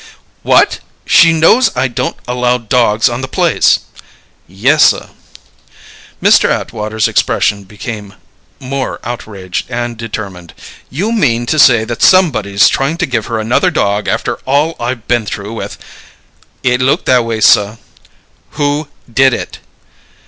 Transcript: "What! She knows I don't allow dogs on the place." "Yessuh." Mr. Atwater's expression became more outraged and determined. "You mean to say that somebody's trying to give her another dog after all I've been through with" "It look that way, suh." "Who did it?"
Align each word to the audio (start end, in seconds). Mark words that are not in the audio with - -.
"What! 0.41 0.79
She 1.05 1.31
knows 1.31 1.69
I 1.77 1.87
don't 1.87 2.15
allow 2.27 2.57
dogs 2.57 3.07
on 3.07 3.21
the 3.21 3.27
place." 3.27 3.81
"Yessuh." 4.49 5.09
Mr. 6.19 6.49
Atwater's 6.49 7.07
expression 7.07 7.65
became 7.65 8.15
more 8.59 8.99
outraged 9.03 9.69
and 9.69 9.95
determined. 9.97 10.55
"You 10.89 11.11
mean 11.11 11.45
to 11.45 11.59
say 11.59 11.83
that 11.83 12.01
somebody's 12.01 12.67
trying 12.67 12.97
to 12.97 13.05
give 13.05 13.27
her 13.27 13.37
another 13.39 13.69
dog 13.69 14.07
after 14.07 14.37
all 14.47 14.75
I've 14.79 15.07
been 15.07 15.27
through 15.27 15.53
with" 15.53 15.77
"It 16.63 16.81
look 16.81 17.05
that 17.05 17.23
way, 17.23 17.39
suh." 17.39 17.75
"Who 18.53 18.87
did 19.13 19.35
it?" 19.35 19.59